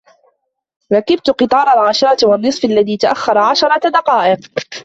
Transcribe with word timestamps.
ركبت 0.93 1.29
قطار 1.29 1.73
العاشرة 1.73 2.17
و 2.27 2.35
النصف 2.35 2.65
الذي 2.65 2.97
تأخر 2.97 3.37
عشرة 3.37 3.89
دقائق. 3.89 4.39